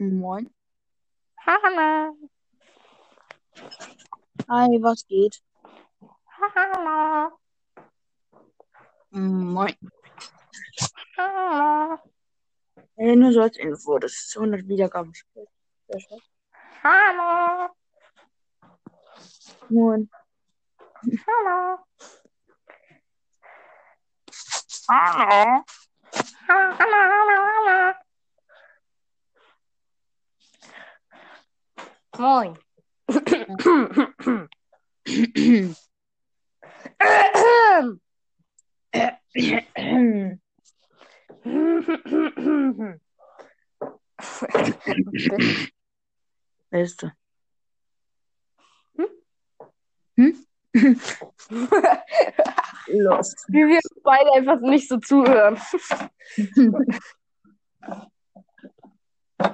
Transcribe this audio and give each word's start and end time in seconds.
Moin. 0.00 0.48
Hallo. 1.44 2.16
Hi, 4.48 4.68
was 4.80 5.04
geht? 5.08 5.42
Hallo. 6.54 7.36
Moin. 9.10 9.74
Hallo. 11.16 11.98
Äh, 12.96 13.16
nur 13.16 13.32
so 13.32 13.42
als 13.42 13.56
Info, 13.56 13.98
das 13.98 14.12
ist 14.12 14.36
100 14.36 14.68
Wiedergaben. 14.68 15.12
Hallo. 16.84 17.74
Moin. 19.68 20.08
Hallo. 21.26 21.78
Hallo. 24.88 25.64
Hallo, 26.48 26.76
hallo, 26.78 26.98
hallo. 27.10 27.57
Moin. 32.18 32.58
Beste. 46.70 47.12
Hm? 48.96 49.06
Hm? 50.16 50.44
Los. 52.88 53.34
Wie 53.48 53.66
wir 53.66 53.80
beide 54.02 54.32
einfach 54.32 54.60
nicht 54.60 54.88
so 54.88 54.98
zuhören. 54.98 55.56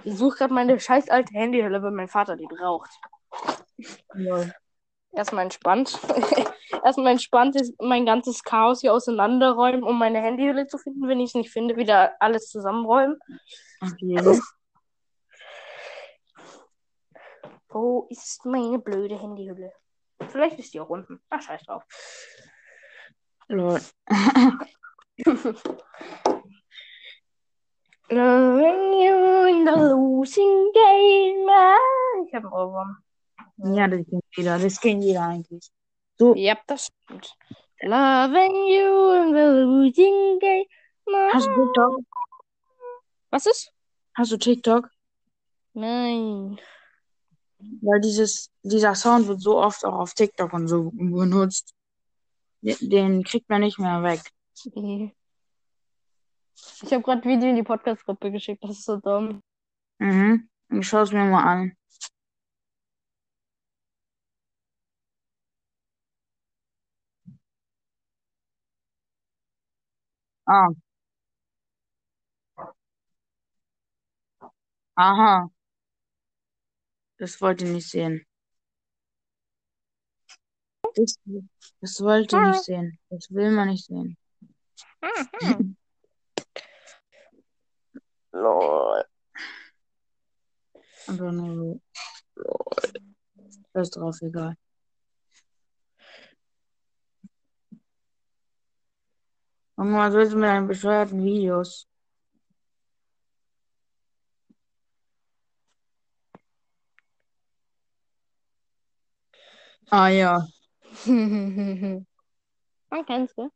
Ich 0.04 0.16
suche 0.16 0.38
gerade 0.38 0.54
meine 0.54 0.78
scheiß 0.78 1.10
alte 1.10 1.34
Handyhülle, 1.34 1.82
weil 1.82 1.90
mein 1.90 2.08
Vater 2.08 2.36
die 2.36 2.46
braucht. 2.46 2.90
Lol. 4.12 4.52
Erstmal 5.12 5.44
entspannt. 5.44 5.98
Erstmal 6.84 7.12
entspannt 7.12 7.56
ist 7.56 7.80
mein 7.80 8.04
ganzes 8.04 8.42
Chaos 8.42 8.80
hier 8.80 8.92
auseinanderräumen, 8.92 9.82
um 9.82 9.98
meine 9.98 10.20
Handyhülle 10.20 10.66
zu 10.66 10.78
finden. 10.78 11.08
Wenn 11.08 11.20
ich 11.20 11.30
es 11.30 11.34
nicht 11.34 11.50
finde, 11.50 11.76
wieder 11.76 12.14
alles 12.20 12.48
zusammenräumen. 12.48 13.18
Jeden. 13.98 14.40
Wo 17.68 18.06
ist 18.10 18.44
meine 18.44 18.78
blöde 18.78 19.20
Handyhülle? 19.20 19.72
Vielleicht 20.28 20.58
ist 20.58 20.74
die 20.74 20.80
auch 20.80 20.88
unten. 20.88 21.20
Ach, 21.30 21.42
scheiß 21.42 21.62
drauf. 21.62 21.84
Lol. 23.48 23.80
Loving 28.14 28.92
you 29.02 29.46
in 29.48 29.64
the 29.66 29.72
losing 29.90 30.70
game. 30.72 31.48
Ich 32.26 32.34
habe 32.34 32.46
einen 32.46 32.52
Ohrwurm. 32.52 32.96
Ja, 33.76 33.88
das 33.88 34.06
kennt 34.06 34.24
jeder. 34.36 34.58
Das 34.58 34.80
kennt 34.80 35.02
jeder 35.04 35.22
eigentlich. 35.22 35.70
So, 36.18 36.34
Ja, 36.36 36.56
das 36.66 36.86
stimmt. 37.06 37.34
Loving 37.82 38.54
you 38.66 39.10
in 39.22 39.34
the 39.34 39.46
losing 39.64 40.38
game. 40.38 40.66
hast 41.32 41.46
du 41.48 41.64
TikTok? 41.64 42.00
Was 43.30 43.46
ist? 43.46 43.72
Hast 44.14 44.30
du 44.32 44.36
TikTok? 44.36 44.88
Nein. 45.72 46.60
Weil 47.80 48.00
dieses, 48.00 48.48
dieser 48.62 48.94
Sound 48.94 49.26
wird 49.26 49.40
so 49.40 49.58
oft 49.58 49.84
auch 49.84 49.98
auf 49.98 50.14
TikTok 50.14 50.52
und 50.52 50.68
so 50.68 50.90
benutzt. 50.92 51.74
Den, 52.60 52.76
den 52.90 53.24
kriegt 53.24 53.48
man 53.48 53.62
nicht 53.62 53.78
mehr 53.78 54.02
weg. 54.02 54.20
Nee. 54.74 55.12
Ich 56.82 56.92
habe 56.92 57.02
gerade 57.02 57.24
Video 57.24 57.48
in 57.48 57.56
die 57.56 57.62
Podcast-Gruppe 57.62 58.30
geschickt. 58.30 58.62
Das 58.64 58.72
ist 58.72 58.84
so 58.84 58.96
dumm. 58.96 59.42
Mhm. 59.98 60.48
Ich 60.70 60.88
schaue 60.88 61.02
es 61.02 61.12
mir 61.12 61.24
mal 61.24 61.42
an. 61.44 61.76
Ah. 70.46 70.68
Aha. 74.96 75.48
Das 77.18 77.40
wollte 77.40 77.64
ich 77.64 77.70
nicht 77.72 77.90
sehen. 77.90 78.24
Das, 80.94 81.18
das 81.80 82.00
wollte 82.00 82.36
ich 82.36 82.42
nicht 82.42 82.64
sehen. 82.64 82.98
Das 83.10 83.30
will 83.30 83.50
man 83.50 83.68
nicht 83.68 83.86
sehen. 83.86 84.16
Mhm. 85.40 85.76
Lol. 88.34 89.04
Einfach 91.06 91.32
nur 91.32 91.54
so. 91.54 91.80
Lol. 92.36 92.92
Das 93.72 93.88
ist 93.88 93.96
drauf 93.96 94.20
egal. 94.22 94.56
Junge, 99.76 99.98
was 99.98 100.14
willst 100.14 100.32
du 100.32 100.36
mit 100.38 100.48
deinen 100.48 100.66
bescheuerten 100.68 101.22
Videos? 101.24 101.86
Ah 109.90 110.08
ja. 110.08 110.46
Man 111.06 112.06
kennt's, 113.06 113.34
gell? 113.36 113.50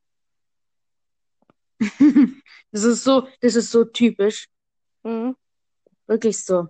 Das 2.72 2.84
ist 2.84 3.05
so, 3.05 3.28
das 3.41 3.55
ist 3.56 3.71
so 3.71 3.84
typisch. 3.84 4.49
Mhm. 5.03 5.36
Wirklich 6.06 6.44
so. 6.44 6.69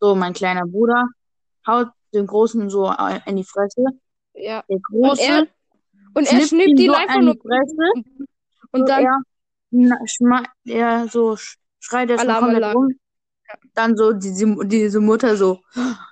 So, 0.00 0.14
mein 0.14 0.32
kleiner 0.32 0.66
Bruder 0.66 1.04
haut 1.66 1.88
den 2.14 2.26
Großen 2.26 2.68
so 2.70 2.92
in 3.26 3.36
die 3.36 3.44
Fresse. 3.44 3.84
Ja. 4.34 4.62
Der 4.68 4.76
Und 4.76 4.82
Große 4.82 5.22
er, 5.22 5.46
und 6.14 6.26
er 6.32 6.40
schnippt 6.46 6.68
ihn 6.70 6.76
ihn 6.78 6.86
so 6.90 6.94
einfach 6.94 7.20
nur. 7.20 7.34
die 7.34 7.40
Fresse. 7.40 7.92
Und 8.72 8.80
so 8.80 8.84
dann. 8.86 9.04
er, 9.04 9.22
na, 9.70 10.42
er 10.64 11.08
so 11.08 11.32
sch- 11.32 11.56
schreit 11.80 12.10
erstmal 12.10 12.36
Alarm, 12.36 12.44
komplett 12.44 12.62
Alarm. 12.64 12.76
rum. 12.76 12.98
Dann 13.74 13.96
so 13.96 14.12
diese, 14.12 14.56
diese 14.66 15.00
Mutter 15.00 15.36
so, 15.36 15.60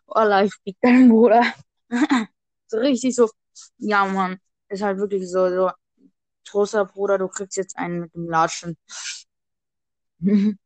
oh, 0.07 0.41
ich 0.45 0.55
fick 0.65 0.77
deinen 0.81 1.09
Bruder. 1.09 1.43
So 2.67 2.79
richtig 2.79 3.15
so, 3.15 3.31
ja 3.79 4.05
Mann, 4.05 4.39
ist 4.69 4.83
halt 4.83 4.99
wirklich 4.99 5.31
so, 5.31 5.49
so, 5.49 5.71
großer 6.51 6.85
Bruder, 6.87 7.19
du 7.19 7.29
kriegst 7.29 7.57
jetzt 7.57 7.77
einen 7.77 8.01
mit 8.01 8.15
dem 8.15 8.29
Latschen. 8.29 8.77